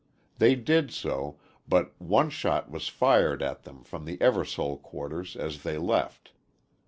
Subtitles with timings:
[0.39, 5.61] They did so, but one shot was fired at them from the Eversole quarters as
[5.61, 6.31] they left.